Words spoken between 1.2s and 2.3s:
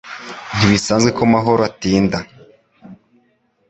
mahoro atinda